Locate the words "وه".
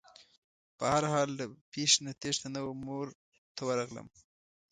2.65-2.73